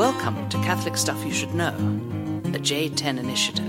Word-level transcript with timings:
Welcome 0.00 0.48
to 0.48 0.56
Catholic 0.62 0.96
Stuff 0.96 1.22
You 1.26 1.30
Should 1.30 1.54
Know, 1.54 1.76
the 2.42 2.58
J10 2.58 3.18
Initiative. 3.18 3.66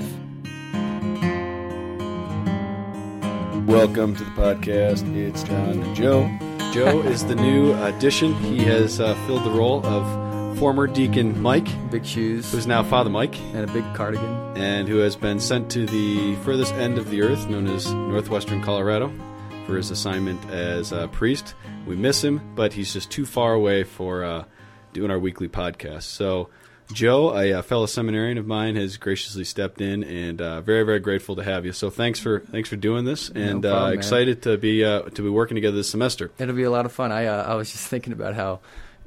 Welcome 3.68 4.16
to 4.16 4.24
the 4.24 4.32
podcast. 4.32 5.14
It's 5.14 5.44
John 5.44 5.84
and 5.84 5.94
Joe. 5.94 6.32
Joe 6.72 7.02
is 7.02 7.26
the 7.26 7.36
new 7.36 7.74
addition. 7.84 8.34
He 8.36 8.60
has 8.60 9.02
uh, 9.02 9.14
filled 9.28 9.44
the 9.44 9.52
role 9.52 9.86
of 9.86 10.58
former 10.58 10.88
deacon 10.88 11.42
Mike, 11.42 11.68
Big 11.92 12.06
shoes 12.06 12.50
who's 12.50 12.66
now 12.66 12.82
Father 12.82 13.10
Mike, 13.10 13.38
and 13.54 13.70
a 13.70 13.74
big 13.74 13.84
cardigan. 13.94 14.56
and 14.56 14.88
who 14.88 15.00
has 15.00 15.18
been 15.18 15.38
sent 15.38 15.70
to 15.72 15.86
the 15.86 16.38
furthest 16.46 16.74
end 16.76 16.98
of 16.98 17.10
the 17.10 17.24
earth, 17.24 17.50
known 17.50 17.68
as 17.68 17.92
northwestern 17.92 18.64
Colorado, 18.64 19.12
for 19.66 19.76
his 19.76 19.92
assignment 19.92 20.50
as 20.50 20.94
a 20.94 21.10
priest. 21.10 21.56
We 21.86 21.98
miss 21.98 22.24
him, 22.24 22.40
but 22.56 22.72
he's 22.72 22.94
just 22.94 23.12
too 23.12 23.26
far 23.26 23.54
away 23.54 23.84
for 23.84 24.24
uh, 24.24 24.46
doing 24.94 25.12
our 25.12 25.20
weekly 25.20 25.48
podcast. 25.48 26.04
So, 26.04 26.50
Joe, 26.94 27.34
a, 27.38 27.62
fellow 27.64 27.86
seminarian 27.86 28.38
of 28.38 28.46
mine, 28.46 28.76
has 28.76 28.98
graciously 28.98 29.46
stepped 29.46 29.82
in, 29.82 30.04
and 30.04 30.42
uh, 30.42 30.62
very, 30.62 30.84
very 30.84 31.00
grateful 31.00 31.36
to 31.38 31.44
have 31.44 31.66
you. 31.66 31.72
So, 31.72 31.90
thanks 31.90 32.20
for 32.20 32.40
thanks 32.40 32.70
for 32.70 32.76
doing 32.76 33.06
this, 33.06 33.30
and 33.30 33.62
problem, 33.62 33.74
uh, 33.74 33.90
man. 33.90 33.94
excited 33.94 34.42
to 34.44 34.58
be 34.58 34.84
uh, 34.84 35.04
to 35.04 35.22
be 35.22 35.30
working 35.30 35.56
together 35.56 35.78
this 35.78 35.90
semester. 35.90 36.32
It'll 36.38 36.56
be 36.56 36.64
a 36.64 36.72
lot 36.72 36.86
of 36.86 36.92
fun. 36.92 37.12
I 37.12 37.28
uh, 37.28 37.44
I 37.44 37.56
was 37.56 37.72
just 37.72 37.88
thinking 37.88 38.14
about 38.14 38.36
how 38.36 38.60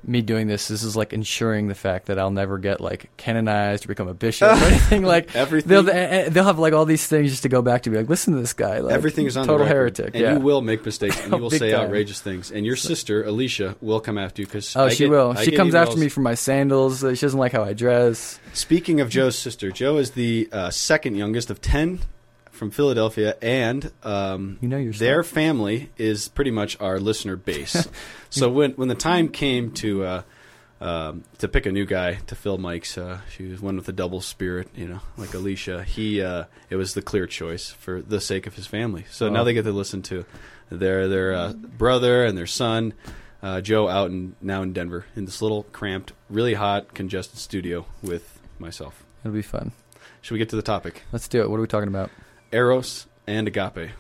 me 0.07 0.23
doing 0.23 0.47
this 0.47 0.69
this 0.69 0.83
is 0.83 0.97
like 0.97 1.13
ensuring 1.13 1.69
the 1.69 1.75
fact 1.75 2.07
that 2.07 2.19
I'll 2.19 2.31
never 2.31 2.59
get 2.59 2.81
like 2.81 3.11
canonized 3.17 3.85
or 3.85 3.89
become 3.89 4.09
a 4.09 4.15
bishop 4.15 4.49
or 4.51 4.65
anything 4.65 5.03
like 5.15 5.35
Everything- 5.35 5.69
They'll 5.69 5.91
eh, 5.91 5.93
eh, 5.93 6.29
they'll 6.29 6.45
have 6.45 6.59
like 6.59 6.73
all 6.73 6.85
these 6.85 7.07
things 7.07 7.31
just 7.31 7.43
to 7.45 7.49
go 7.49 7.63
back 7.63 7.83
to 7.83 7.91
be 7.91 7.97
like 7.97 8.09
listen 8.09 8.35
to 8.35 8.41
this 8.41 8.53
guy. 8.53 8.79
Like, 8.81 8.93
Everything 8.95 9.27
is 9.27 9.37
on 9.37 9.47
total 9.47 9.67
heretic. 9.67 10.15
and 10.15 10.23
yeah. 10.23 10.33
you 10.35 10.41
will 10.41 10.61
make 10.61 10.85
mistakes, 10.85 11.21
and 11.23 11.33
you 11.33 11.39
will 11.43 11.51
say 11.51 11.71
time. 11.73 11.87
outrageous 11.87 12.21
things. 12.21 12.51
And 12.51 12.65
your 12.67 12.77
sister 12.77 13.25
Alicia 13.25 13.77
will 13.81 14.01
come 14.01 14.19
after 14.19 14.43
you 14.43 14.47
because 14.47 14.75
Oh, 14.77 14.89
she 14.89 15.07
will. 15.07 15.35
She 15.35 15.53
comes 15.53 15.75
after 15.75 15.97
me 15.97 16.09
for 16.09 16.21
my 16.21 16.35
sandals. 16.35 17.01
She 17.01 17.07
doesn't 17.27 17.39
like 17.39 17.53
how 17.53 17.63
I 17.65 17.73
dress. 17.73 18.39
Speaking 18.53 19.01
of 19.01 19.09
Joe's 19.09 19.37
sister, 19.37 19.71
Joe 19.71 19.97
is 19.99 20.13
the 20.13 20.49
uh, 20.53 20.71
second 20.71 21.17
youngest 21.17 21.51
of 21.51 21.61
ten 21.61 22.01
from 22.55 22.71
Philadelphia, 22.71 23.37
and 23.43 23.91
um, 24.03 24.59
You 24.61 24.69
know 24.69 24.91
their 24.93 25.23
family 25.23 25.91
is 25.99 26.29
pretty 26.29 26.51
much 26.51 26.81
our 26.81 26.99
listener 26.99 27.37
base. 27.37 27.89
so 28.31 28.49
when 28.51 28.73
when 28.73 28.89
the 28.89 28.95
time 28.95 29.29
came 29.29 29.73
to 29.73 30.05
uh, 30.05 30.23
um, 30.81 31.25
to 31.39 31.49
pick 31.49 31.67
a 31.67 31.73
new 31.73 31.87
guy 31.87 32.15
to 32.27 32.35
fill 32.35 32.59
Mike's, 32.59 32.99
uh, 32.99 33.21
she 33.31 33.47
was 33.47 33.61
one 33.61 33.77
with 33.77 33.89
a 33.89 33.93
double 33.93 34.21
spirit, 34.21 34.69
you 34.75 34.87
know, 34.89 35.01
like 35.17 35.33
Alicia. 35.35 35.85
He 35.85 36.21
uh, 36.23 36.45
it 36.71 36.77
was 36.77 36.95
the 36.95 37.03
clear 37.03 37.27
choice 37.27 37.71
for 37.71 38.03
the 38.03 38.21
sake 38.21 38.47
of 38.47 38.55
his 38.55 38.67
family. 38.67 39.05
So 39.11 39.29
now 39.29 39.41
Oh. 39.43 39.45
they 39.45 39.55
get 39.55 39.63
to 39.65 39.73
listen 39.73 40.03
to 40.03 40.25
their 40.71 41.09
their 41.09 41.35
uh, 41.35 41.53
brother 41.53 42.25
and 42.25 42.37
their 42.37 42.47
son. 42.47 42.95
Uh, 43.43 43.61
Joe 43.61 43.89
out 43.89 44.11
in 44.11 44.35
now 44.41 44.63
in 44.63 44.73
Denver 44.73 45.05
in 45.17 45.27
this 45.27 45.43
little 45.43 45.65
cramped, 45.65 46.13
really 46.31 46.55
hot, 46.55 46.95
congested 46.95 47.39
studio 47.39 47.85
with 48.03 48.41
myself. 48.59 49.05
It'll 49.23 49.35
be 49.35 49.43
fun. 49.43 49.73
Should 50.23 50.33
we 50.33 50.39
get 50.39 50.49
to 50.51 50.57
the 50.57 50.63
topic? 50.63 51.03
Let's 51.13 51.29
do 51.29 51.43
it. 51.43 51.51
What 51.51 51.59
are 51.59 51.61
we 51.61 51.67
talking 51.67 51.89
about? 51.89 52.11
Eros 52.55 53.07
and 53.27 53.49
agape. 53.49 53.91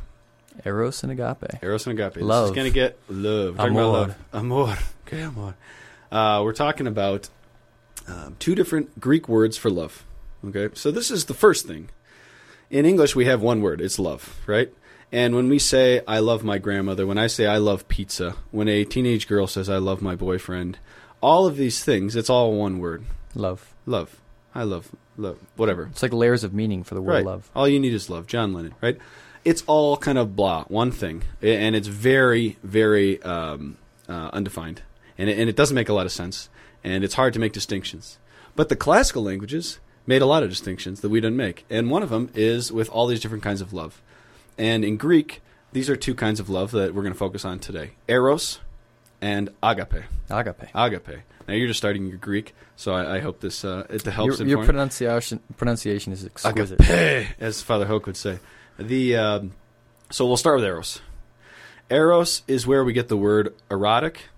Eros 0.64 1.02
and 1.02 1.10
agape. 1.12 1.62
Eros 1.62 1.86
and 1.86 1.98
agape. 1.98 2.14
This 2.14 2.22
Love. 2.22 2.46
is 2.46 2.50
going 2.54 2.66
to 2.66 2.72
get 2.72 2.96
love. 3.08 3.58
We're 3.58 3.70
talking 3.70 3.72
about 3.76 4.16
Amor. 4.32 4.62
love. 4.62 4.74
Amor. 4.74 4.78
Okay, 5.06 5.20
amor. 5.20 5.54
Uh, 6.10 6.40
we're 6.42 6.54
talking 6.54 6.86
about 6.86 7.28
um, 8.08 8.36
two 8.38 8.54
different 8.54 8.98
Greek 8.98 9.28
words 9.28 9.58
for 9.58 9.68
love. 9.68 10.02
Okay, 10.46 10.70
so 10.74 10.90
this 10.90 11.10
is 11.10 11.26
the 11.26 11.34
first 11.34 11.66
thing. 11.66 11.90
In 12.70 12.86
English, 12.86 13.14
we 13.14 13.26
have 13.26 13.42
one 13.42 13.60
word. 13.60 13.82
It's 13.82 13.98
love, 13.98 14.40
right? 14.46 14.72
And 15.12 15.34
when 15.36 15.50
we 15.50 15.58
say 15.58 16.00
"I 16.08 16.20
love 16.20 16.42
my 16.42 16.56
grandmother," 16.56 17.06
when 17.06 17.18
I 17.18 17.26
say 17.26 17.44
"I 17.46 17.58
love 17.58 17.86
pizza," 17.86 18.34
when 18.50 18.66
a 18.66 18.84
teenage 18.84 19.28
girl 19.28 19.46
says 19.46 19.68
"I 19.68 19.76
love 19.76 20.00
my 20.00 20.16
boyfriend," 20.16 20.78
all 21.20 21.46
of 21.46 21.58
these 21.58 21.84
things, 21.84 22.16
it's 22.16 22.30
all 22.30 22.54
one 22.54 22.78
word. 22.78 23.04
Love. 23.34 23.74
Love. 23.84 24.18
I 24.54 24.62
love 24.62 24.90
love. 25.16 25.38
Whatever. 25.56 25.88
It's 25.90 26.02
like 26.02 26.12
layers 26.12 26.44
of 26.44 26.54
meaning 26.54 26.84
for 26.84 26.94
the 26.94 27.02
word 27.02 27.12
right. 27.14 27.24
love. 27.24 27.50
All 27.54 27.68
you 27.68 27.80
need 27.80 27.92
is 27.94 28.08
love. 28.08 28.26
John 28.26 28.52
Lennon, 28.52 28.74
right? 28.80 28.98
It's 29.44 29.62
all 29.66 29.96
kind 29.96 30.16
of 30.16 30.34
blah, 30.34 30.64
one 30.64 30.90
thing, 30.90 31.22
and 31.42 31.76
it's 31.76 31.88
very, 31.88 32.56
very 32.62 33.22
um, 33.22 33.76
uh, 34.08 34.30
undefined, 34.32 34.80
and 35.18 35.28
it, 35.28 35.38
and 35.38 35.50
it 35.50 35.56
doesn't 35.56 35.74
make 35.74 35.90
a 35.90 35.92
lot 35.92 36.06
of 36.06 36.12
sense, 36.12 36.48
and 36.82 37.04
it's 37.04 37.14
hard 37.14 37.34
to 37.34 37.38
make 37.38 37.52
distinctions. 37.52 38.18
But 38.56 38.70
the 38.70 38.76
classical 38.76 39.22
languages 39.22 39.80
made 40.06 40.22
a 40.22 40.26
lot 40.26 40.42
of 40.42 40.48
distinctions 40.48 41.02
that 41.02 41.10
we 41.10 41.20
didn't 41.20 41.36
make, 41.36 41.66
and 41.68 41.90
one 41.90 42.02
of 42.02 42.08
them 42.08 42.30
is 42.34 42.72
with 42.72 42.88
all 42.88 43.06
these 43.06 43.20
different 43.20 43.42
kinds 43.42 43.60
of 43.60 43.74
love. 43.74 44.00
And 44.56 44.82
in 44.82 44.96
Greek, 44.96 45.42
these 45.72 45.90
are 45.90 45.96
two 45.96 46.14
kinds 46.14 46.40
of 46.40 46.48
love 46.48 46.70
that 46.70 46.94
we're 46.94 47.02
going 47.02 47.12
to 47.12 47.18
focus 47.18 47.44
on 47.44 47.58
today: 47.58 47.90
eros 48.08 48.60
and 49.20 49.50
agape. 49.62 50.04
Agape. 50.30 50.68
Agape. 50.74 51.22
Now 51.46 51.54
you're 51.54 51.68
just 51.68 51.78
starting 51.78 52.06
your 52.06 52.16
Greek, 52.16 52.54
so 52.76 52.94
I, 52.94 53.16
I 53.16 53.20
hope 53.20 53.40
this 53.40 53.64
uh, 53.64 53.86
it 53.90 54.04
helps. 54.04 54.38
Your, 54.38 54.48
your 54.48 54.64
pronunciation 54.64 55.40
pronunciation 55.56 56.12
is 56.12 56.24
exquisite. 56.24 56.80
Agape, 56.80 57.28
as 57.38 57.60
Father 57.60 57.86
Hoke 57.86 58.06
would 58.06 58.16
say. 58.16 58.38
The 58.78 59.16
um, 59.16 59.52
so 60.10 60.26
we'll 60.26 60.36
start 60.36 60.56
with 60.56 60.64
eros. 60.64 61.00
Eros 61.90 62.42
is 62.48 62.66
where 62.66 62.82
we 62.82 62.92
get 62.92 63.08
the 63.08 63.16
word 63.16 63.54
erotic, 63.70 64.28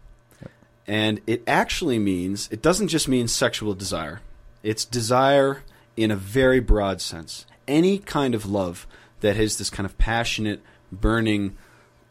and 0.87 1.21
it 1.27 1.45
actually 1.47 1.99
means 1.99 2.49
it 2.51 2.61
doesn't 2.61 2.89
just 2.89 3.07
mean 3.07 3.29
sexual 3.29 3.75
desire. 3.75 4.21
It's 4.65 4.85
desire 4.85 5.63
in 5.97 6.11
a 6.11 6.17
very 6.17 6.59
broad 6.59 7.01
sense. 7.01 7.47
Any 7.69 7.99
kind 7.99 8.35
of 8.35 8.47
love 8.47 8.87
that 9.21 9.37
has 9.37 9.59
this 9.59 9.71
kind 9.71 9.87
of 9.87 9.97
passionate, 9.97 10.61
burning, 10.91 11.57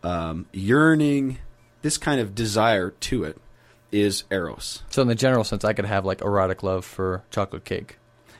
um, 0.03 0.45
yearning, 0.53 1.39
this 1.81 1.97
kind 1.97 2.22
of 2.22 2.33
desire 2.33 2.91
to 2.91 3.25
it 3.25 3.39
is 3.91 4.23
eros. 4.31 4.84
So 4.90 5.01
in 5.01 5.07
the 5.07 5.16
general 5.16 5.44
sense, 5.44 5.63
I 5.63 5.73
could 5.73 5.85
have 5.85 6.06
like 6.06 6.22
erotic 6.22 6.63
love 6.63 6.85
for 6.85 7.23
chocolate 7.31 7.66
cake, 7.66 7.97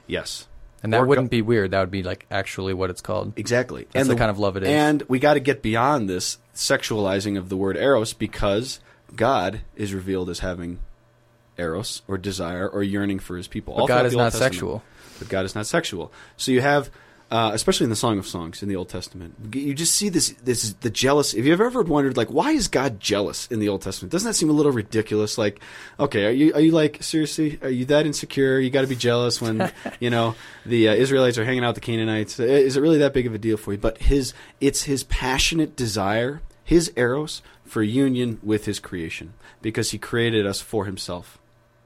Yes. 0.08 0.48
and 0.84 0.92
that 0.94 1.02
Or 1.02 1.06
wouldn't 1.06 1.32
be 1.32 1.42
weird. 1.42 1.72
That 1.72 1.80
would 1.80 1.92
be 1.92 2.04
like 2.04 2.26
actually 2.30 2.74
what 2.74 2.90
it's 2.90 3.02
called. 3.02 3.34
Exactly. 3.38 3.88
That's 3.92 4.08
the 4.08 4.16
kind 4.16 4.30
of 4.32 4.40
love 4.40 4.58
it 4.58 4.64
is. 4.64 4.70
And 4.70 5.04
we 5.08 5.20
got 5.20 5.36
to 5.36 5.40
get 5.40 5.62
beyond 5.62 6.10
this 6.10 6.38
sexualizing 6.54 7.38
of 7.38 7.50
the 7.50 7.58
word 7.58 7.78
eros 7.78 8.14
because 8.14 8.80
God 9.16 9.62
is 9.76 9.94
revealed 9.94 10.30
as 10.30 10.40
having 10.40 10.80
eros 11.58 12.02
or 12.08 12.18
desire 12.18 12.68
or 12.68 12.84
yearning 12.84 13.20
for 13.20 13.38
his 13.38 13.48
people. 13.48 13.76
But 13.78 13.88
God 13.88 14.06
is 14.06 14.16
not 14.16 14.34
sexual. 14.34 14.84
But 15.20 15.30
God 15.30 15.46
is 15.46 15.56
not 15.56 15.66
sexual. 15.66 16.12
So 16.36 16.52
you 16.52 16.60
have, 16.62 16.90
uh, 17.32 17.52
especially 17.54 17.86
in 17.86 17.90
the 17.90 17.96
Song 17.96 18.20
of 18.20 18.28
Songs 18.28 18.62
in 18.62 18.70
the 18.70 18.76
Old 18.76 18.88
Testament, 18.88 19.34
you 19.52 19.74
just 19.74 19.96
see 19.96 20.10
this 20.10 20.30
this 20.44 20.74
the 20.82 20.92
jealous. 20.92 21.34
If 21.34 21.46
you've 21.46 21.60
ever 21.60 21.82
wondered, 21.82 22.18
like, 22.18 22.30
why 22.30 22.52
is 22.52 22.68
God 22.68 23.00
jealous 23.00 23.48
in 23.48 23.60
the 23.60 23.68
Old 23.68 23.82
Testament? 23.82 24.12
Doesn't 24.12 24.30
that 24.30 24.36
seem 24.36 24.50
a 24.50 24.54
little 24.54 24.72
ridiculous? 24.72 25.38
Like, 25.38 25.60
okay, 26.00 26.26
are 26.26 26.32
you 26.32 26.54
are 26.54 26.60
you 26.60 26.72
like 26.72 27.02
seriously? 27.02 27.58
Are 27.64 27.70
you 27.70 27.86
that 27.86 28.06
insecure? 28.06 28.60
You 28.60 28.70
got 28.70 28.82
to 28.82 28.88
be 28.88 28.96
jealous 28.96 29.42
when 29.42 29.72
you 30.00 30.12
know 30.12 30.36
the 30.68 30.90
uh, 30.90 30.94
Israelites 30.94 31.40
are 31.40 31.46
hanging 31.46 31.64
out 31.64 31.70
with 31.70 31.76
the 31.76 31.82
Canaanites. 31.82 32.40
Is 32.40 32.78
it 32.78 32.82
really 32.82 33.00
that 33.00 33.14
big 33.14 33.26
of 33.26 33.34
a 33.34 33.40
deal 33.40 33.58
for 33.58 33.72
you? 33.72 33.80
But 33.80 33.98
his 34.04 34.34
it's 34.62 34.84
his 34.84 35.04
passionate 35.04 35.76
desire, 35.76 36.42
his 36.64 36.94
eros 36.96 37.42
for 37.66 37.82
union 37.82 38.40
with 38.44 38.66
his 38.66 38.80
creation, 38.80 39.34
because 39.64 39.90
he 39.90 39.98
created 39.98 40.46
us 40.46 40.62
for 40.62 40.86
himself, 40.86 41.40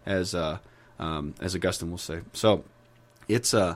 as 0.05 0.35
uh, 0.35 0.57
um, 0.99 1.33
as 1.39 1.55
Augustine 1.55 1.91
will 1.91 1.97
say. 1.97 2.19
So 2.33 2.65
it's 3.29 3.53
uh, 3.53 3.75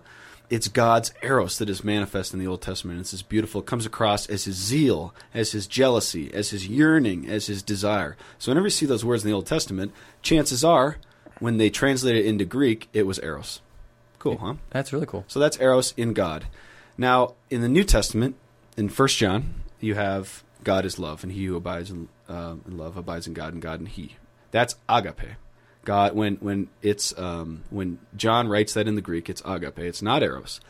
it's 0.50 0.68
God's 0.68 1.14
eros 1.22 1.58
that 1.58 1.70
is 1.70 1.84
manifest 1.84 2.34
in 2.34 2.40
the 2.40 2.48
Old 2.48 2.62
Testament. 2.62 3.00
It's 3.00 3.12
this 3.12 3.22
beautiful. 3.22 3.62
It 3.62 3.68
comes 3.68 3.86
across 3.86 4.28
as 4.28 4.46
his 4.46 4.56
zeal, 4.56 5.14
as 5.34 5.52
his 5.52 5.68
jealousy, 5.68 6.34
as 6.34 6.52
his 6.52 6.68
yearning, 6.68 7.30
as 7.30 7.48
his 7.48 7.64
desire. 7.64 8.16
So 8.38 8.52
whenever 8.52 8.68
you 8.68 8.72
see 8.72 8.86
those 8.86 9.06
words 9.06 9.24
in 9.24 9.30
the 9.30 9.36
Old 9.36 9.48
Testament, 9.48 9.92
chances 10.22 10.64
are 10.64 10.98
when 11.40 11.58
they 11.58 11.70
translate 11.70 12.16
it 12.16 12.26
into 12.26 12.46
Greek, 12.46 12.88
it 12.94 13.04
was 13.04 13.20
eros. 13.20 13.62
Cool, 14.20 14.38
huh? 14.38 14.56
That's 14.70 14.94
really 14.94 15.06
cool. 15.06 15.26
So 15.28 15.40
that's 15.40 15.60
eros 15.60 15.94
in 15.98 16.14
God. 16.14 16.46
Now, 16.98 17.34
in 17.50 17.62
the 17.62 17.70
New 17.70 17.84
Testament, 17.84 18.36
in 18.78 18.90
First 18.90 19.18
John, 19.18 19.56
you 19.80 19.96
have 19.96 20.44
God 20.64 20.86
is 20.86 21.00
love, 21.00 21.24
and 21.24 21.34
he 21.34 21.46
who 21.46 21.56
abides 21.56 21.90
in, 21.90 22.08
uh, 22.30 22.56
in 22.66 22.78
love 22.78 22.96
abides 22.96 23.28
in 23.28 23.34
God, 23.34 23.54
and 23.54 23.62
God 23.62 23.80
in 23.80 23.88
he. 23.88 24.16
That's 24.52 24.76
agape. 24.88 25.36
God, 25.86 26.16
when 26.16 26.36
when 26.36 26.70
it's 26.82 27.18
um, 27.18 27.64
when 27.70 28.00
John 28.16 28.48
writes 28.48 28.74
that 28.74 28.88
in 28.88 28.96
the 28.96 29.02
Greek, 29.02 29.30
it's 29.30 29.42
agape. 29.46 29.80
It's 29.80 30.02
not 30.02 30.24
eros. 30.24 30.62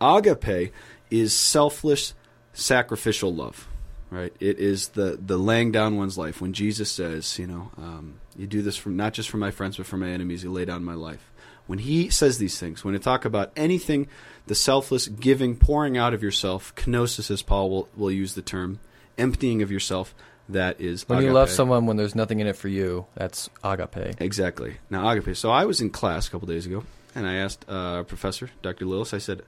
Agape 0.00 0.72
is 1.10 1.34
selfless, 1.34 2.14
sacrificial 2.52 3.34
love. 3.34 3.68
Right? 4.10 4.34
It 4.40 4.58
is 4.58 4.88
the 4.88 5.18
the 5.24 5.38
laying 5.38 5.72
down 5.72 5.96
one's 5.96 6.18
life. 6.18 6.40
When 6.40 6.52
Jesus 6.52 6.90
says, 6.90 7.38
you 7.38 7.46
know, 7.46 7.70
um, 7.78 8.20
you 8.36 8.46
do 8.46 8.60
this 8.62 8.76
from 8.76 8.96
not 8.96 9.14
just 9.14 9.30
for 9.30 9.38
my 9.38 9.50
friends, 9.50 9.76
but 9.78 9.86
for 9.86 9.96
my 9.96 10.08
enemies. 10.08 10.44
You 10.44 10.52
lay 10.52 10.64
down 10.64 10.84
my 10.84 10.94
life 10.94 11.32
when 11.66 11.78
he 11.78 12.08
says 12.10 12.38
these 12.38 12.58
things, 12.58 12.84
when 12.84 12.94
they 12.94 13.00
talk 13.00 13.24
about 13.24 13.52
anything, 13.56 14.08
the 14.46 14.54
selfless 14.54 15.08
giving, 15.08 15.56
pouring 15.56 15.96
out 15.96 16.14
of 16.14 16.22
yourself, 16.22 16.74
kenosis, 16.74 17.30
as 17.30 17.42
Paul 17.42 17.70
will, 17.70 17.88
will 17.96 18.10
use 18.10 18.34
the 18.34 18.42
term, 18.42 18.80
emptying 19.16 19.62
of 19.62 19.70
yourself, 19.70 20.14
that 20.48 20.80
is 20.80 21.08
When 21.08 21.22
you 21.22 21.32
love 21.32 21.50
someone 21.50 21.86
when 21.86 21.96
there's 21.96 22.14
nothing 22.14 22.40
in 22.40 22.46
it 22.46 22.56
for 22.56 22.68
you, 22.68 23.06
that's 23.14 23.48
agape. 23.62 24.20
Exactly. 24.20 24.76
Now, 24.90 25.08
agape. 25.08 25.36
So 25.36 25.50
I 25.50 25.64
was 25.64 25.80
in 25.80 25.90
class 25.90 26.28
a 26.28 26.30
couple 26.30 26.48
days 26.48 26.66
ago, 26.66 26.84
and 27.14 27.26
I 27.26 27.34
asked 27.34 27.64
uh, 27.68 27.72
our 27.72 28.04
professor, 28.04 28.50
Dr. 28.62 28.84
Lewis, 28.86 29.14
I 29.14 29.18
said, 29.18 29.42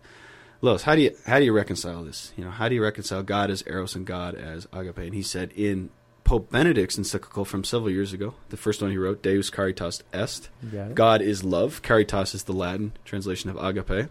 Lewis, 0.61 0.83
how 0.83 0.95
do 0.95 1.03
you 1.03 1.15
how 1.27 1.39
do 1.39 1.45
you 1.45 1.53
reconcile 1.53 2.05
this? 2.05 2.33
You 2.37 2.45
know, 2.45 2.51
how 2.51 2.69
do 2.69 2.75
you 2.75 2.83
reconcile 2.83 3.23
God 3.23 3.51
as 3.51 3.63
eros 3.67 3.95
and 3.95 4.07
God 4.07 4.35
as 4.35 4.67
agape? 4.73 4.99
And 4.99 5.15
he 5.15 5.23
said, 5.23 5.53
in 5.55 5.91
Pope 6.25 6.51
Benedict's 6.51 6.97
encyclical 6.97 7.45
from 7.45 7.65
several 7.65 7.91
years 7.91 8.15
ago. 8.15 8.35
The 8.49 8.57
first 8.57 8.81
one 8.81 8.91
he 8.91 8.97
wrote, 8.97 9.23
Deus 9.23 9.51
Caritas 9.51 10.03
Est. 10.13 10.49
You 10.63 10.71
got 10.71 10.89
it? 10.89 10.95
God 10.95 11.23
is 11.23 11.45
love. 11.45 11.83
Caritas 11.83 12.35
is 12.35 12.45
the 12.45 12.55
Latin 12.55 12.95
translation 13.05 13.51
of 13.51 13.57
agape. 13.57 14.09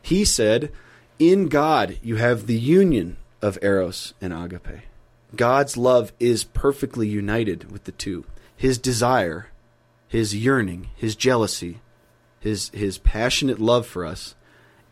He 0.00 0.24
said, 0.24 0.72
In 1.18 1.48
God 1.48 1.98
you 2.02 2.16
have 2.16 2.46
the 2.46 2.58
union 2.58 3.18
of 3.42 3.58
eros 3.60 4.14
and 4.22 4.32
agape. 4.32 4.84
God's 5.36 5.76
love 5.76 6.12
is 6.18 6.44
perfectly 6.44 7.08
united 7.08 7.70
with 7.70 7.84
the 7.84 7.92
two. 7.92 8.24
His 8.56 8.78
desire, 8.78 9.48
his 10.08 10.34
yearning, 10.34 10.88
his 10.94 11.16
jealousy, 11.16 11.80
his, 12.40 12.68
his 12.70 12.98
passionate 12.98 13.60
love 13.60 13.86
for 13.86 14.04
us 14.04 14.34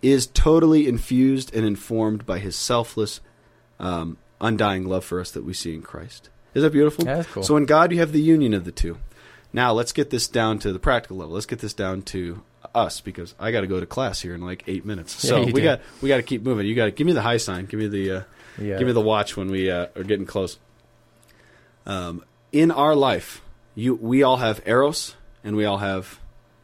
is 0.00 0.26
totally 0.26 0.88
infused 0.88 1.54
and 1.54 1.64
informed 1.64 2.26
by 2.26 2.38
his 2.38 2.56
selfless, 2.56 3.20
um, 3.78 4.18
undying 4.40 4.84
love 4.86 5.04
for 5.04 5.20
us 5.20 5.30
that 5.30 5.44
we 5.44 5.54
see 5.54 5.74
in 5.74 5.82
Christ. 5.82 6.28
Is 6.54 6.62
that 6.62 6.72
beautiful? 6.72 7.04
Yeah, 7.04 7.16
that's 7.16 7.28
cool. 7.28 7.42
So 7.42 7.56
in 7.56 7.66
God, 7.66 7.92
you 7.92 7.98
have 7.98 8.12
the 8.12 8.20
union 8.20 8.52
of 8.52 8.64
the 8.64 8.72
two. 8.72 8.98
Now 9.52 9.72
let's 9.72 9.92
get 9.92 10.10
this 10.10 10.28
down 10.28 10.58
to 10.60 10.72
the 10.72 10.78
practical 10.78 11.18
level. 11.18 11.34
Let's 11.34 11.46
get 11.46 11.60
this 11.60 11.74
down 11.74 12.02
to 12.02 12.42
us 12.74 13.00
because 13.00 13.34
I 13.38 13.50
got 13.52 13.62
to 13.62 13.66
go 13.66 13.80
to 13.80 13.86
class 13.86 14.20
here 14.20 14.34
in 14.34 14.40
like 14.40 14.64
eight 14.66 14.84
minutes. 14.84 15.12
So 15.12 15.40
you 15.40 15.46
we 15.46 15.52
do. 15.60 15.62
got 15.62 15.80
we 16.00 16.08
got 16.08 16.16
to 16.16 16.22
keep 16.22 16.42
moving. 16.42 16.66
You 16.66 16.74
got 16.74 16.86
to 16.86 16.90
give 16.90 17.06
me 17.06 17.12
the 17.12 17.22
high 17.22 17.36
sign. 17.36 17.66
Give 17.66 17.78
me 17.80 17.88
the 17.88 18.10
uh, 18.10 18.22
Yeah. 18.58 18.78
give 18.78 18.86
me 18.86 18.92
the 18.92 19.00
watch 19.00 19.36
when 19.36 19.50
we 19.50 19.70
uh, 19.70 19.86
are 19.96 20.04
getting 20.04 20.26
close. 20.26 20.58
Um, 21.86 22.24
in 22.52 22.70
our 22.70 22.94
life, 22.94 23.42
you 23.74 23.94
we 23.94 24.22
all 24.22 24.36
have 24.36 24.60
eros 24.66 25.16
and 25.42 25.56
we 25.56 25.64
all 25.64 25.78
have 25.78 26.18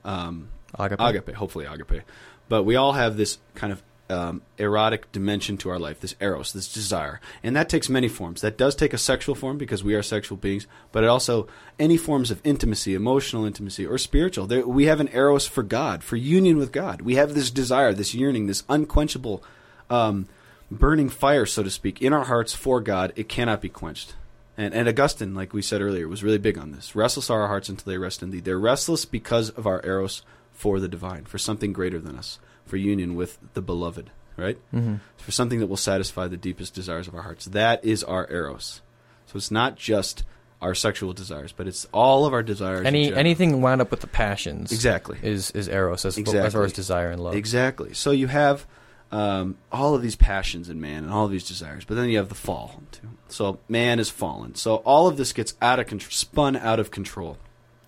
um, 0.04 0.48
Agape. 0.78 1.00
agape, 1.00 1.34
hopefully 1.34 1.64
agape. 1.64 2.02
But 2.48 2.62
we 2.64 2.76
all 2.76 2.92
have 2.92 3.16
this 3.16 3.38
kind 3.54 3.72
of 3.72 3.82
um, 4.10 4.42
erotic 4.56 5.10
dimension 5.12 5.56
to 5.58 5.70
our 5.70 5.78
life, 5.78 6.00
this 6.00 6.14
eros, 6.20 6.52
this 6.52 6.72
desire. 6.72 7.20
And 7.42 7.54
that 7.56 7.68
takes 7.68 7.88
many 7.88 8.08
forms. 8.08 8.40
That 8.40 8.56
does 8.56 8.74
take 8.74 8.92
a 8.92 8.98
sexual 8.98 9.34
form 9.34 9.58
because 9.58 9.84
we 9.84 9.94
are 9.94 10.02
sexual 10.02 10.38
beings, 10.38 10.66
but 10.92 11.04
it 11.04 11.08
also, 11.08 11.46
any 11.78 11.96
forms 11.96 12.30
of 12.30 12.40
intimacy, 12.44 12.94
emotional 12.94 13.44
intimacy, 13.44 13.86
or 13.86 13.98
spiritual. 13.98 14.46
There, 14.46 14.66
we 14.66 14.86
have 14.86 15.00
an 15.00 15.10
eros 15.12 15.46
for 15.46 15.62
God, 15.62 16.02
for 16.02 16.16
union 16.16 16.56
with 16.56 16.72
God. 16.72 17.02
We 17.02 17.16
have 17.16 17.34
this 17.34 17.50
desire, 17.50 17.92
this 17.92 18.14
yearning, 18.14 18.46
this 18.46 18.64
unquenchable, 18.68 19.42
um, 19.90 20.26
burning 20.70 21.08
fire, 21.08 21.46
so 21.46 21.62
to 21.62 21.70
speak, 21.70 22.00
in 22.02 22.12
our 22.12 22.24
hearts 22.24 22.54
for 22.54 22.80
God. 22.80 23.12
It 23.16 23.28
cannot 23.28 23.60
be 23.60 23.68
quenched. 23.68 24.14
And, 24.56 24.74
and 24.74 24.88
Augustine, 24.88 25.34
like 25.34 25.52
we 25.52 25.62
said 25.62 25.80
earlier, 25.80 26.08
was 26.08 26.24
really 26.24 26.38
big 26.38 26.58
on 26.58 26.72
this. 26.72 26.96
Restless 26.96 27.30
are 27.30 27.42
our 27.42 27.48
hearts 27.48 27.68
until 27.68 27.92
they 27.92 27.98
rest 27.98 28.22
in 28.22 28.30
thee. 28.30 28.40
They're 28.40 28.58
restless 28.58 29.04
because 29.04 29.50
of 29.50 29.66
our 29.66 29.80
eros 29.84 30.22
for 30.58 30.80
the 30.80 30.88
divine, 30.88 31.24
for 31.24 31.38
something 31.38 31.72
greater 31.72 32.00
than 32.00 32.16
us, 32.16 32.40
for 32.66 32.76
union 32.76 33.14
with 33.14 33.38
the 33.54 33.62
beloved, 33.62 34.10
right? 34.36 34.58
Mm-hmm. 34.74 34.96
For 35.16 35.30
something 35.30 35.60
that 35.60 35.68
will 35.68 35.76
satisfy 35.76 36.26
the 36.26 36.36
deepest 36.36 36.74
desires 36.74 37.06
of 37.06 37.14
our 37.14 37.22
hearts. 37.22 37.44
That 37.44 37.84
is 37.84 38.02
our 38.02 38.28
eros. 38.28 38.82
So 39.26 39.36
it's 39.36 39.52
not 39.52 39.76
just 39.76 40.24
our 40.60 40.74
sexual 40.74 41.12
desires, 41.12 41.52
but 41.52 41.68
it's 41.68 41.86
all 41.92 42.26
of 42.26 42.32
our 42.32 42.42
desires. 42.42 42.84
Any 42.86 43.14
anything 43.14 43.62
wound 43.62 43.80
up 43.80 43.92
with 43.92 44.00
the 44.00 44.08
passions 44.08 44.72
Exactly. 44.72 45.16
is 45.22 45.52
is 45.52 45.68
eros 45.68 46.04
as, 46.04 46.18
as 46.18 46.52
far 46.52 46.64
as 46.64 46.72
desire 46.72 47.12
and 47.12 47.22
love. 47.22 47.36
Exactly. 47.36 47.94
So 47.94 48.10
you 48.10 48.26
have 48.26 48.66
um, 49.12 49.58
all 49.70 49.94
of 49.94 50.02
these 50.02 50.16
passions 50.16 50.68
in 50.68 50.80
man 50.80 51.04
and 51.04 51.12
all 51.12 51.24
of 51.24 51.30
these 51.30 51.46
desires, 51.46 51.84
but 51.84 51.94
then 51.94 52.08
you 52.08 52.18
have 52.18 52.30
the 52.30 52.34
fall 52.34 52.82
too. 52.90 53.10
So 53.28 53.60
man 53.68 54.00
is 54.00 54.10
fallen. 54.10 54.56
So 54.56 54.76
all 54.78 55.06
of 55.06 55.16
this 55.18 55.32
gets 55.32 55.54
out 55.62 55.78
of 55.78 55.86
control, 55.86 56.10
spun 56.10 56.56
out 56.56 56.80
of 56.80 56.90
control, 56.90 57.38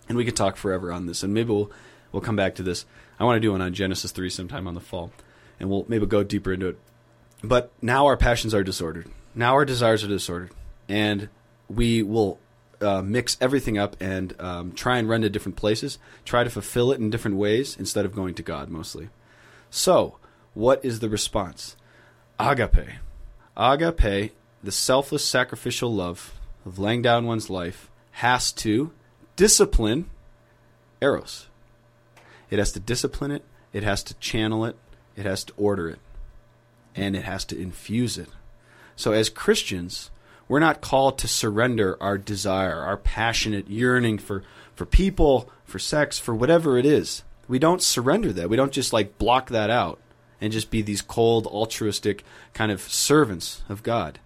and 0.08 0.16
we 0.16 0.24
could 0.24 0.36
talk 0.36 0.56
forever 0.56 0.92
on 0.92 1.06
this. 1.06 1.24
And 1.24 1.34
maybe 1.34 1.50
we'll 1.50 1.72
we'll 2.12 2.22
come 2.22 2.36
back 2.36 2.54
to 2.56 2.62
this. 2.62 2.86
I 3.18 3.24
want 3.24 3.36
to 3.36 3.40
do 3.40 3.52
one 3.52 3.60
on 3.60 3.74
Genesis 3.74 4.12
three 4.12 4.30
sometime 4.30 4.66
on 4.66 4.74
the 4.74 4.80
fall, 4.80 5.12
and 5.58 5.68
we'll 5.68 5.84
maybe 5.88 6.06
go 6.06 6.22
deeper 6.22 6.52
into 6.52 6.68
it. 6.68 6.78
But 7.42 7.72
now 7.80 8.06
our 8.06 8.16
passions 8.16 8.54
are 8.54 8.64
disordered. 8.64 9.08
Now 9.34 9.54
our 9.54 9.64
desires 9.64 10.04
are 10.04 10.08
disordered, 10.08 10.52
and 10.88 11.28
we 11.68 12.02
will 12.02 12.38
uh, 12.80 13.02
mix 13.02 13.36
everything 13.40 13.78
up 13.78 13.96
and 14.00 14.38
um, 14.40 14.72
try 14.72 14.98
and 14.98 15.08
run 15.08 15.22
to 15.22 15.30
different 15.30 15.56
places, 15.56 15.98
try 16.24 16.44
to 16.44 16.50
fulfill 16.50 16.92
it 16.92 17.00
in 17.00 17.10
different 17.10 17.36
ways 17.36 17.76
instead 17.78 18.04
of 18.04 18.14
going 18.14 18.34
to 18.34 18.42
God 18.42 18.68
mostly. 18.68 19.08
So, 19.70 20.18
what 20.54 20.84
is 20.84 21.00
the 21.00 21.08
response? 21.08 21.76
Agape. 22.38 22.88
Agape, 23.56 24.32
the 24.62 24.72
selfless 24.72 25.24
sacrificial 25.24 25.94
love 25.94 26.34
of 26.64 26.78
laying 26.78 27.02
down 27.02 27.26
one's 27.26 27.50
life, 27.50 27.90
has 28.12 28.52
to 28.52 28.92
discipline 29.36 30.10
eros. 31.00 31.46
It 32.50 32.58
has 32.58 32.72
to 32.72 32.80
discipline 32.80 33.30
it, 33.30 33.44
it 33.72 33.82
has 33.82 34.02
to 34.04 34.14
channel 34.14 34.64
it, 34.64 34.76
it 35.16 35.24
has 35.24 35.44
to 35.44 35.52
order 35.56 35.88
it, 35.88 35.98
and 36.94 37.14
it 37.14 37.24
has 37.24 37.44
to 37.46 37.58
infuse 37.58 38.18
it. 38.18 38.28
So, 38.96 39.12
as 39.12 39.30
Christians, 39.30 40.10
we're 40.48 40.58
not 40.58 40.80
called 40.80 41.16
to 41.18 41.28
surrender 41.28 41.96
our 42.02 42.18
desire, 42.18 42.80
our 42.80 42.96
passionate 42.96 43.70
yearning 43.70 44.18
for, 44.18 44.42
for 44.74 44.84
people, 44.84 45.50
for 45.64 45.78
sex, 45.78 46.18
for 46.18 46.34
whatever 46.34 46.76
it 46.76 46.84
is. 46.84 47.22
We 47.46 47.58
don't 47.58 47.82
surrender 47.82 48.32
that. 48.32 48.50
We 48.50 48.56
don't 48.56 48.72
just 48.72 48.92
like 48.92 49.16
block 49.16 49.50
that 49.50 49.70
out 49.70 50.00
and 50.40 50.52
just 50.52 50.70
be 50.70 50.82
these 50.82 51.02
cold, 51.02 51.46
altruistic 51.46 52.24
kind 52.52 52.72
of 52.72 52.80
servants 52.80 53.62
of 53.68 53.82
God. 53.82 54.18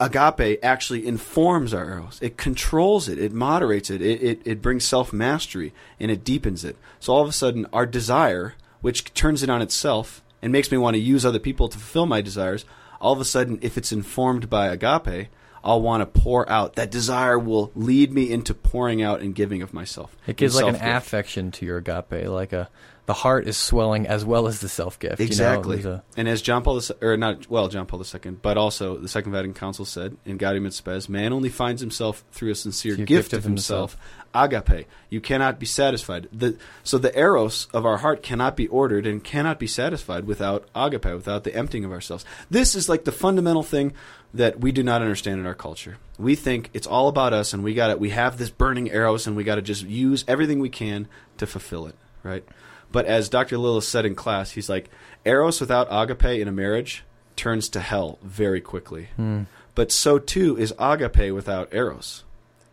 Agape 0.00 0.58
actually 0.62 1.06
informs 1.06 1.74
our 1.74 1.84
eros. 1.90 2.18
It 2.22 2.38
controls 2.38 3.08
it. 3.08 3.18
It 3.18 3.32
moderates 3.32 3.90
it. 3.90 4.00
It, 4.00 4.22
it, 4.22 4.42
it 4.44 4.62
brings 4.62 4.84
self 4.84 5.12
mastery 5.12 5.74
and 6.00 6.10
it 6.10 6.24
deepens 6.24 6.64
it. 6.64 6.76
So 7.00 7.12
all 7.12 7.22
of 7.22 7.28
a 7.28 7.32
sudden, 7.32 7.66
our 7.72 7.84
desire, 7.84 8.54
which 8.80 9.12
turns 9.12 9.42
it 9.42 9.50
on 9.50 9.60
itself 9.60 10.22
and 10.40 10.52
makes 10.52 10.70
me 10.70 10.78
want 10.78 10.94
to 10.94 11.00
use 11.00 11.26
other 11.26 11.38
people 11.38 11.68
to 11.68 11.78
fulfill 11.78 12.06
my 12.06 12.22
desires, 12.22 12.64
all 13.00 13.12
of 13.12 13.20
a 13.20 13.24
sudden, 13.24 13.58
if 13.60 13.76
it's 13.76 13.92
informed 13.92 14.48
by 14.48 14.68
agape, 14.68 15.28
I'll 15.62 15.82
want 15.82 16.00
to 16.00 16.20
pour 16.20 16.48
out. 16.48 16.76
That 16.76 16.90
desire 16.90 17.38
will 17.38 17.70
lead 17.74 18.12
me 18.12 18.30
into 18.30 18.54
pouring 18.54 19.02
out 19.02 19.20
and 19.20 19.34
giving 19.34 19.60
of 19.60 19.74
myself. 19.74 20.16
It 20.26 20.36
gives 20.36 20.54
like 20.54 20.66
an 20.66 20.76
affection 20.76 21.50
to 21.52 21.66
your 21.66 21.78
agape, 21.78 22.28
like 22.28 22.52
a 22.52 22.70
the 23.08 23.14
heart 23.14 23.48
is 23.48 23.56
swelling 23.56 24.06
as 24.06 24.22
well 24.22 24.46
as 24.46 24.60
the 24.60 24.68
self 24.68 24.98
gift. 24.98 25.18
Exactly. 25.18 25.78
You 25.78 25.82
know? 25.82 25.92
A- 25.94 26.02
and 26.18 26.28
as 26.28 26.42
John 26.42 26.62
Paul 26.62 26.76
II, 26.76 26.90
or 27.00 27.16
not, 27.16 27.48
well, 27.48 27.68
John 27.68 27.86
Paul 27.86 28.04
II, 28.04 28.32
but 28.42 28.58
also 28.58 28.98
the 28.98 29.08
Second 29.08 29.32
Vatican 29.32 29.54
Council 29.54 29.86
said 29.86 30.14
in 30.26 30.36
Gaudium 30.36 30.66
et 30.66 30.74
Spes, 30.74 31.08
man 31.08 31.32
only 31.32 31.48
finds 31.48 31.80
himself 31.80 32.22
through 32.32 32.50
a 32.50 32.54
sincere 32.54 32.96
Through 32.96 33.06
gift, 33.06 33.32
of 33.32 33.44
himself. 33.44 33.96
Agape. 34.34 34.86
You 35.08 35.22
cannot 35.22 35.58
be 35.58 35.64
satisfied. 35.64 36.28
The, 36.34 36.58
so 36.84 36.98
the 36.98 37.18
eros 37.18 37.66
of 37.72 37.86
our 37.86 37.96
heart 37.96 38.22
cannot 38.22 38.58
be 38.58 38.68
ordered 38.68 39.06
and 39.06 39.24
cannot 39.24 39.58
be 39.58 39.66
satisfied 39.66 40.26
without 40.26 40.68
agape, 40.74 41.06
without 41.06 41.44
the 41.44 41.56
emptying 41.56 41.86
of 41.86 41.92
ourselves. 41.92 42.26
This 42.50 42.74
is 42.74 42.90
like 42.90 43.04
the 43.04 43.10
fundamental 43.10 43.62
thing 43.62 43.94
that 44.34 44.60
we 44.60 44.70
do 44.70 44.82
not 44.82 45.00
understand 45.00 45.40
in 45.40 45.46
our 45.46 45.54
culture. 45.54 45.96
We 46.18 46.34
think 46.34 46.68
it's 46.74 46.86
all 46.86 47.08
about 47.08 47.32
us, 47.32 47.54
and 47.54 47.64
we 47.64 47.72
got 47.72 47.90
it. 47.90 47.98
We 47.98 48.10
have 48.10 48.36
this 48.36 48.50
burning 48.50 48.88
eros, 48.88 49.26
and 49.26 49.34
we 49.34 49.44
got 49.44 49.54
to 49.54 49.62
just 49.62 49.86
use 49.86 50.26
everything 50.28 50.60
we 50.60 50.68
can 50.68 51.08
to 51.38 51.46
fulfill 51.46 51.86
it, 51.86 51.94
right? 52.22 52.44
But 52.92 53.06
as 53.06 53.28
Dr. 53.28 53.56
Lillis 53.56 53.82
said 53.84 54.06
in 54.06 54.14
class, 54.14 54.52
he's 54.52 54.68
like, 54.68 54.88
eros 55.24 55.60
without 55.60 55.88
agape 55.90 56.40
in 56.40 56.48
a 56.48 56.52
marriage 56.52 57.04
turns 57.36 57.68
to 57.70 57.80
hell 57.80 58.18
very 58.22 58.60
quickly. 58.60 59.08
Hmm. 59.16 59.42
But 59.74 59.92
so 59.92 60.18
too 60.18 60.56
is 60.58 60.72
agape 60.78 61.32
without 61.32 61.72
eros. 61.72 62.24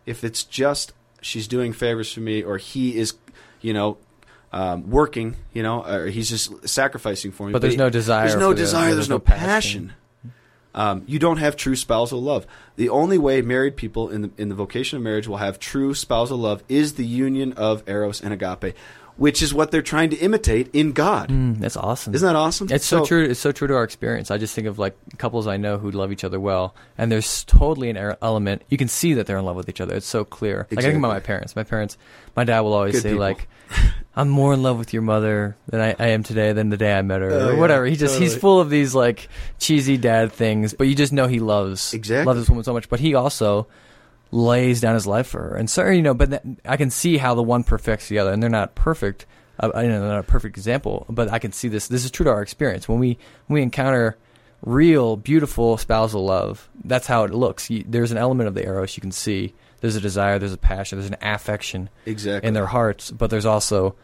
If 0.06 0.24
it's 0.24 0.42
just 0.44 0.92
she's 1.20 1.46
doing 1.48 1.72
favors 1.72 2.12
for 2.12 2.20
me, 2.20 2.42
or 2.42 2.56
he 2.58 2.96
is, 2.96 3.14
you 3.60 3.72
know, 3.72 3.98
um, 4.52 4.88
working, 4.90 5.36
you 5.52 5.62
know, 5.62 5.84
or 5.84 6.06
he's 6.06 6.30
just 6.30 6.66
sacrificing 6.68 7.30
for 7.32 7.46
me. 7.46 7.52
But 7.52 7.60
there's 7.62 7.74
he- 7.74 7.78
no 7.78 7.90
desire 7.90 8.28
There's 8.28 8.40
no 8.40 8.50
the- 8.50 8.54
desire. 8.56 8.84
there's 8.86 8.96
There's, 8.96 9.08
no 9.08 9.16
no 9.16 9.20
passion. 9.20 9.88
passion. 9.88 9.92
Um, 10.74 11.02
you 11.06 11.18
don't 11.18 11.38
have 11.38 11.56
true 11.56 11.74
spousal 11.74 12.20
love. 12.20 12.46
The 12.76 12.90
only 12.90 13.16
way 13.16 13.40
married 13.40 13.76
people 13.76 14.10
in 14.10 14.20
the 14.22 14.30
in 14.36 14.48
the 14.50 14.54
vocation 14.54 14.98
of 14.98 15.02
marriage 15.02 15.26
will 15.26 15.38
have 15.38 15.58
true 15.58 15.94
spousal 15.94 16.36
love 16.38 16.62
is 16.68 16.94
the 16.94 17.06
union 17.06 17.52
of 17.54 17.82
eros 17.88 18.20
and 18.20 18.32
agape, 18.34 18.74
which 19.16 19.40
is 19.42 19.54
what 19.54 19.70
they're 19.70 19.82
trying 19.82 20.10
to 20.10 20.16
imitate 20.16 20.68
in 20.74 20.92
God. 20.92 21.30
Mm, 21.30 21.58
that's 21.58 21.76
awesome. 21.76 22.14
Isn't 22.14 22.26
that 22.26 22.36
awesome? 22.36 22.68
It's 22.70 22.84
so, 22.86 23.04
true. 23.04 23.24
It's 23.24 23.40
so 23.40 23.52
true 23.52 23.66
to 23.68 23.74
our 23.74 23.84
experience. 23.84 24.30
I 24.30 24.38
just 24.38 24.54
think 24.54 24.66
of 24.66 24.78
like 24.78 24.96
couples 25.18 25.46
I 25.46 25.56
know 25.56 25.78
who 25.78 25.90
love 25.90 26.12
each 26.12 26.24
other 26.24 26.38
well, 26.38 26.74
and 26.98 27.10
there's 27.10 27.44
totally 27.44 27.90
an 27.90 27.96
er- 27.96 28.18
element. 28.22 28.62
You 28.68 28.76
can 28.78 28.88
see 28.88 29.14
that 29.14 29.26
they're 29.26 29.38
in 29.38 29.44
love 29.44 29.56
with 29.56 29.68
each 29.68 29.80
other. 29.80 29.94
It's 29.94 30.06
so 30.06 30.24
clear. 30.24 30.66
Like 30.70 30.78
I 30.78 30.82
think 30.82 30.98
about 30.98 31.08
my 31.08 31.20
parents. 31.20 31.56
My 31.56 31.64
parents, 31.64 31.96
my 32.36 32.44
dad 32.44 32.60
will 32.60 32.74
always 32.74 32.92
Good 32.96 33.02
say 33.02 33.08
people. 33.10 33.20
like, 33.20 33.48
"I'm 34.14 34.28
more 34.28 34.52
in 34.52 34.62
love 34.62 34.78
with 34.78 34.92
your 34.92 35.02
mother 35.02 35.56
than 35.68 35.80
I, 35.80 35.96
I 35.98 36.08
am 36.08 36.22
today 36.22 36.52
than 36.52 36.68
the 36.70 36.76
day 36.76 36.96
I 36.96 37.02
met 37.02 37.20
her," 37.22 37.30
Oh, 37.30 37.48
or 37.48 37.52
yeah, 37.54 37.58
whatever. 37.58 37.86
He 37.86 37.96
just 37.96 38.18
he's 38.18 38.36
full 38.36 38.60
of 38.60 38.68
these 38.70 38.94
like 38.94 39.28
cheesy 39.58 39.96
dad 39.96 40.30
things, 40.32 40.74
but 40.74 40.88
you 40.88 40.94
just 40.94 41.12
know 41.12 41.26
he 41.26 41.40
loves 41.40 41.94
Exactly. 41.94 42.26
loves 42.26 42.40
this 42.40 42.48
woman 42.50 42.64
so 42.64 42.72
much. 42.74 42.88
But 42.88 43.00
he 43.00 43.14
also 43.14 43.66
lays 44.30 44.80
down 44.80 44.94
his 44.94 45.06
life 45.06 45.26
for 45.26 45.40
her, 45.40 45.56
and 45.56 45.68
so 45.70 45.88
you 45.88 46.02
know. 46.02 46.14
But 46.14 46.30
that, 46.30 46.44
I 46.64 46.76
can 46.76 46.90
see 46.90 47.16
how 47.16 47.34
the 47.34 47.42
one 47.42 47.64
perfects 47.64 48.08
the 48.08 48.18
other, 48.18 48.32
and 48.32 48.42
they're 48.42 48.50
not 48.50 48.74
perfect. 48.74 49.26
Uh, 49.58 49.70
I 49.74 49.82
know 49.82 50.00
they're 50.00 50.08
not 50.08 50.20
a 50.20 50.24
perfect 50.24 50.56
example, 50.56 51.06
but 51.08 51.32
I 51.32 51.38
can 51.38 51.52
see 51.52 51.68
this. 51.68 51.88
This 51.88 52.04
is 52.04 52.10
true 52.10 52.24
to 52.24 52.30
our 52.30 52.42
experience 52.42 52.88
when 52.88 52.98
we 52.98 53.18
when 53.46 53.54
we 53.54 53.62
encounter 53.62 54.16
real, 54.62 55.16
beautiful 55.16 55.76
spousal 55.76 56.24
love. 56.24 56.68
That's 56.84 57.06
how 57.06 57.24
it 57.24 57.32
looks. 57.32 57.70
You, 57.70 57.84
there's 57.86 58.12
an 58.12 58.18
element 58.18 58.48
of 58.48 58.54
the 58.54 58.64
eros 58.64 58.96
you 58.96 59.00
can 59.00 59.12
see. 59.12 59.54
There's 59.80 59.96
a 59.96 60.00
desire. 60.00 60.38
There's 60.38 60.52
a 60.52 60.58
passion. 60.58 60.98
There's 60.98 61.10
an 61.10 61.18
affection 61.22 61.88
exactly 62.04 62.46
in 62.46 62.54
their 62.54 62.66
hearts, 62.66 63.10
but 63.10 63.30
there's 63.30 63.46
also 63.46 63.94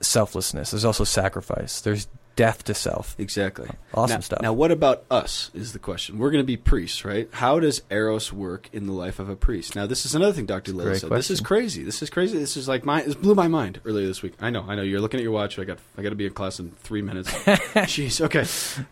selflessness. 0.00 0.70
There's 0.70 0.84
also 0.84 1.04
sacrifice. 1.04 1.80
There's 1.80 2.08
death 2.40 2.64
to 2.64 2.72
self. 2.72 3.14
Exactly. 3.18 3.68
Awesome 3.92 4.16
now, 4.16 4.20
stuff. 4.20 4.40
Now, 4.40 4.54
what 4.54 4.70
about 4.70 5.04
us 5.10 5.50
is 5.52 5.74
the 5.74 5.78
question. 5.78 6.18
We're 6.18 6.30
going 6.30 6.42
to 6.42 6.46
be 6.46 6.56
priests, 6.56 7.04
right? 7.04 7.28
How 7.32 7.60
does 7.60 7.82
Eros 7.90 8.32
work 8.32 8.70
in 8.72 8.86
the 8.86 8.94
life 8.94 9.18
of 9.18 9.28
a 9.28 9.36
priest? 9.36 9.76
Now, 9.76 9.86
this 9.86 10.06
is 10.06 10.14
another 10.14 10.32
thing 10.32 10.46
Dr. 10.46 10.72
Great 10.72 11.00
said. 11.00 11.10
This 11.10 11.30
is 11.30 11.42
crazy. 11.42 11.82
This 11.82 12.00
is 12.00 12.08
crazy. 12.08 12.38
This 12.38 12.56
is 12.56 12.66
like 12.66 12.86
my. 12.86 13.02
This 13.02 13.14
blew 13.14 13.34
my 13.34 13.46
mind 13.48 13.80
earlier 13.84 14.06
this 14.06 14.22
week. 14.22 14.34
I 14.40 14.48
know. 14.48 14.64
I 14.66 14.74
know. 14.74 14.82
You're 14.82 15.02
looking 15.02 15.20
at 15.20 15.24
your 15.24 15.32
watch. 15.32 15.58
I 15.58 15.64
got. 15.64 15.78
I 15.98 16.02
got 16.02 16.10
to 16.10 16.14
be 16.14 16.24
in 16.24 16.32
class 16.32 16.58
in 16.58 16.70
three 16.70 17.02
minutes. 17.02 17.30
Jeez. 17.44 18.22
Okay. 18.22 18.46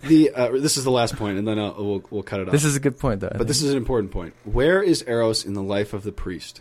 The 0.06 0.30
uh, 0.30 0.50
this 0.58 0.76
is 0.76 0.84
the 0.84 0.90
last 0.90 1.16
point, 1.16 1.38
and 1.38 1.48
then 1.48 1.58
uh, 1.58 1.72
we'll 1.78 2.04
we'll 2.10 2.22
cut 2.22 2.40
it 2.40 2.48
off. 2.48 2.52
This 2.52 2.64
is 2.64 2.76
a 2.76 2.80
good 2.80 2.98
point, 2.98 3.20
though. 3.20 3.30
I 3.32 3.38
But 3.38 3.48
this 3.48 3.62
is 3.62 3.70
an 3.70 3.78
important 3.78 4.12
point. 4.12 4.34
Where 4.44 4.82
is 4.82 5.02
Eros 5.06 5.46
in 5.46 5.54
the 5.54 5.62
life 5.62 5.94
of 5.94 6.02
the 6.02 6.12
priest? 6.12 6.60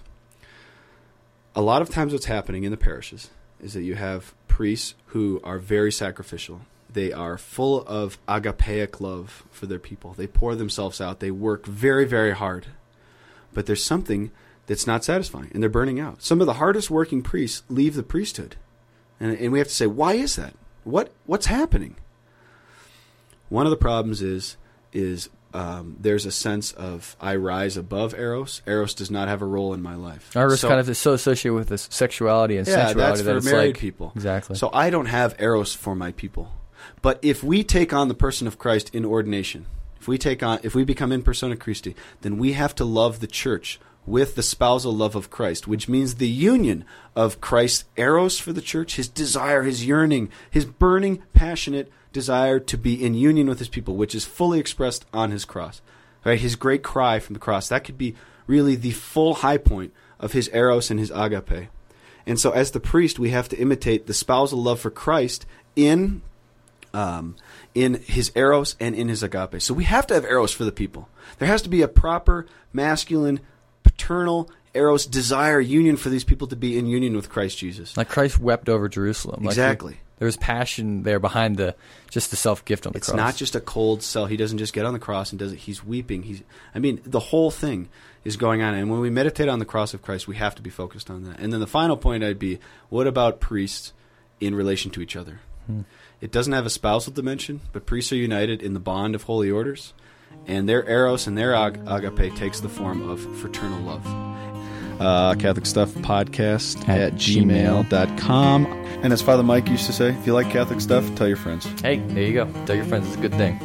A 1.53 1.61
lot 1.61 1.81
of 1.81 1.89
times, 1.89 2.13
what's 2.13 2.27
happening 2.27 2.63
in 2.63 2.71
the 2.71 2.77
parishes 2.77 3.29
is 3.59 3.73
that 3.73 3.81
you 3.81 3.95
have 3.95 4.33
priests 4.47 4.95
who 5.07 5.41
are 5.43 5.57
very 5.57 5.91
sacrificial. 5.91 6.61
They 6.91 7.11
are 7.11 7.37
full 7.37 7.81
of 7.85 8.17
agapeic 8.27 9.01
love 9.01 9.43
for 9.51 9.65
their 9.65 9.79
people. 9.79 10.13
They 10.13 10.27
pour 10.27 10.55
themselves 10.55 11.01
out. 11.01 11.19
They 11.19 11.31
work 11.31 11.65
very, 11.65 12.05
very 12.05 12.31
hard. 12.31 12.67
But 13.53 13.65
there's 13.65 13.83
something 13.83 14.31
that's 14.67 14.87
not 14.87 15.03
satisfying, 15.03 15.51
and 15.53 15.61
they're 15.63 15.69
burning 15.69 15.99
out. 15.99 16.21
Some 16.21 16.41
of 16.41 16.47
the 16.47 16.53
hardest 16.53 16.89
working 16.89 17.21
priests 17.21 17.63
leave 17.69 17.95
the 17.95 18.03
priesthood, 18.03 18.55
and, 19.19 19.37
and 19.37 19.51
we 19.51 19.59
have 19.59 19.67
to 19.69 19.73
say, 19.73 19.87
why 19.87 20.13
is 20.13 20.35
that? 20.35 20.53
What 20.83 21.11
what's 21.25 21.47
happening? 21.47 21.95
One 23.49 23.65
of 23.65 23.69
the 23.71 23.77
problems 23.77 24.21
is 24.21 24.57
is 24.93 25.29
um, 25.53 25.95
there's 25.99 26.25
a 26.25 26.31
sense 26.31 26.71
of 26.73 27.15
I 27.19 27.35
rise 27.35 27.77
above 27.77 28.13
Eros. 28.13 28.61
Eros 28.67 28.93
does 28.93 29.09
not 29.09 29.27
have 29.27 29.41
a 29.41 29.45
role 29.45 29.73
in 29.73 29.81
my 29.81 29.95
life. 29.95 30.35
Eros 30.35 30.59
So- 30.61 30.67
kind 30.67 30.79
of 30.79 30.89
is 30.89 30.97
so 30.97 31.13
associated 31.13 31.55
with 31.55 31.69
this 31.69 31.87
sexuality 31.91 32.57
and 32.57 32.67
yeah, 32.67 32.87
sensuality 32.87 32.97
that's 32.99 33.21
that 33.23 33.31
for 33.31 33.37
it's 33.37 33.45
married 33.45 33.67
like 33.67 33.77
people. 33.77 34.11
exactly. 34.15 34.55
So 34.55 34.69
I 34.73 34.89
don't 34.89 35.05
have 35.07 35.35
Eros 35.39 35.73
for 35.73 35.95
my 35.95 36.11
people. 36.11 36.51
But 37.01 37.19
if 37.21 37.43
we 37.43 37.63
take 37.63 37.93
on 37.93 38.07
the 38.07 38.13
person 38.13 38.47
of 38.47 38.57
Christ 38.57 38.93
in 38.93 39.05
ordination, 39.05 39.65
if 39.99 40.07
we 40.07 40.17
take 40.17 40.43
on, 40.43 40.59
if 40.63 40.75
we 40.75 40.83
become 40.83 41.11
in 41.11 41.23
persona 41.23 41.55
Christi, 41.55 41.95
then 42.21 42.37
we 42.37 42.53
have 42.53 42.75
to 42.75 42.85
love 42.85 43.19
the 43.19 43.27
church 43.27 43.79
with 44.05 44.35
the 44.35 44.43
spousal 44.43 44.93
love 44.93 45.15
of 45.15 45.29
Christ, 45.29 45.67
which 45.67 45.89
means 45.89 46.15
the 46.15 46.29
union 46.29 46.85
of 47.15 47.41
Christ's 47.41 47.85
Eros 47.97 48.39
for 48.39 48.53
the 48.53 48.61
church, 48.61 48.95
his 48.95 49.09
desire, 49.09 49.63
his 49.63 49.85
yearning, 49.85 50.29
his 50.49 50.63
burning, 50.63 51.21
passionate 51.33 51.91
desire 52.13 52.59
to 52.59 52.77
be 52.77 53.03
in 53.03 53.13
union 53.13 53.47
with 53.47 53.59
his 53.59 53.67
people, 53.67 53.97
which 53.97 54.15
is 54.15 54.23
fully 54.25 54.59
expressed 54.59 55.05
on 55.13 55.31
his 55.31 55.45
cross. 55.45 55.81
Right? 56.23 56.39
His 56.39 56.55
great 56.55 56.83
cry 56.83 57.19
from 57.19 57.33
the 57.33 57.39
cross. 57.39 57.67
That 57.67 57.83
could 57.83 57.97
be 57.97 58.15
really 58.47 58.75
the 58.75 58.91
full 58.91 59.35
high 59.35 59.57
point 59.57 59.93
of 60.19 60.31
his 60.31 60.49
Eros 60.53 60.89
and 60.89 60.99
his 60.99 61.11
agape. 61.11 61.67
And 62.25 62.39
so, 62.39 62.51
as 62.51 62.71
the 62.71 62.79
priest, 62.79 63.19
we 63.19 63.29
have 63.29 63.47
to 63.49 63.57
imitate 63.57 64.07
the 64.07 64.13
spousal 64.13 64.61
love 64.61 64.79
for 64.79 64.89
Christ 64.89 65.45
in 65.75 66.21
um, 66.97 67.35
in 67.75 67.95
his 68.05 68.31
eros 68.35 68.75
and 68.79 68.95
in 68.95 69.07
his 69.07 69.21
agape. 69.23 69.61
So 69.61 69.73
we 69.73 69.83
have 69.83 70.07
to 70.07 70.13
have 70.15 70.25
eros 70.25 70.51
for 70.51 70.63
the 70.65 70.71
people. 70.71 71.07
There 71.37 71.47
has 71.47 71.61
to 71.63 71.69
be 71.69 71.81
a 71.81 71.87
proper 71.87 72.47
masculine, 72.73 73.39
paternal 73.83 74.49
eros 74.73 75.05
desire 75.05 75.59
union 75.59 75.97
for 75.97 76.09
these 76.09 76.23
people 76.23 76.47
to 76.47 76.55
be 76.55 76.77
in 76.77 76.87
union 76.87 77.15
with 77.15 77.29
Christ 77.29 77.57
Jesus. 77.57 77.95
like 77.97 78.09
Christ 78.09 78.39
wept 78.39 78.69
over 78.69 78.87
Jerusalem. 78.89 79.43
Like 79.43 79.51
Exactly. 79.53 79.93
he- 79.93 79.99
there 80.19 80.25
was 80.25 80.37
passion 80.37 81.03
there 81.03 81.19
behind 81.19 81.57
the 81.57 81.75
just 82.09 82.31
the 82.31 82.35
self 82.37 82.65
gift 82.65 82.87
on 82.87 82.93
the 82.93 82.97
It's 82.97 83.07
cross. 83.09 83.17
not 83.17 83.35
just 83.35 83.55
a 83.55 83.59
cold 83.59 84.01
cell. 84.01 84.25
He 84.25 84.35
doesn't 84.35 84.57
just 84.57 84.73
get 84.73 84.83
on 84.83 84.93
the 84.93 84.99
cross 84.99 85.31
and 85.31 85.37
does 85.37 85.51
it. 85.53 85.59
He's 85.59 85.83
weeping. 85.85 86.23
He's. 86.23 86.41
I 86.73 86.79
mean, 86.79 86.99
the 87.05 87.19
whole 87.19 87.51
thing 87.51 87.87
is 88.23 88.35
going 88.35 88.63
on. 88.63 88.73
And 88.73 88.89
when 88.89 88.99
we 88.99 89.11
meditate 89.11 89.47
on 89.47 89.59
the 89.59 89.65
cross 89.65 89.93
of 89.93 90.01
Christ, 90.01 90.27
we 90.27 90.35
have 90.37 90.55
to 90.55 90.61
be 90.63 90.71
focused 90.71 91.11
on 91.11 91.23
that. 91.25 91.39
And 91.39 91.53
then 91.53 91.59
the 91.59 91.67
final 91.67 91.95
point 91.97 92.23
I'd 92.23 92.39
be: 92.39 92.57
What 92.89 93.05
about 93.05 93.39
priests 93.39 93.93
in 94.39 94.55
relation 94.55 94.89
to 94.91 95.01
each 95.01 95.15
other? 95.15 95.39
It 96.19 96.31
doesn't 96.31 96.53
have 96.53 96.65
a 96.65 96.69
spousal 96.69 97.13
dimension, 97.13 97.61
but 97.73 97.85
priests 97.85 98.11
are 98.11 98.15
united 98.17 98.61
in 98.63 98.73
the 98.73 98.79
bond 98.79 99.13
of 99.15 99.23
holy 99.23 99.51
orders, 99.51 99.93
and 100.47 100.67
their 100.67 100.87
eros 100.89 101.27
and 101.27 101.37
their 101.37 101.53
ag- 101.53 101.79
agape 101.85 102.35
takes 102.35 102.59
the 102.59 102.69
form 102.69 103.07
of 103.09 103.19
fraternal 103.37 103.79
love. 103.81 104.05
Uh, 104.99 105.35
Catholic 105.35 105.67
Stuff 105.67 105.93
Podcast 105.93 106.89
At 106.89 106.99
at 106.99 107.13
gmail.com. 107.13 108.65
And 108.65 109.13
as 109.13 109.21
Father 109.21 109.43
Mike 109.43 109.69
used 109.69 109.85
to 109.85 109.93
say, 109.93 110.09
if 110.09 110.25
you 110.25 110.33
like 110.33 110.49
Catholic 110.49 110.81
stuff, 110.81 111.13
tell 111.13 111.27
your 111.27 111.37
friends. 111.37 111.65
Hey, 111.81 111.97
there 111.99 112.23
you 112.23 112.33
go. 112.33 112.51
Tell 112.65 112.75
your 112.75 112.85
friends 112.85 113.05
it's 113.07 113.15
a 113.15 113.19
good 113.19 113.35
thing. 113.35 113.59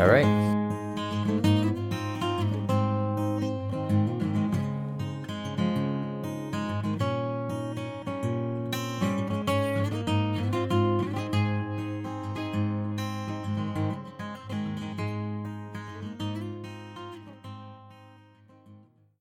All 0.00 0.06
right. 0.06 0.61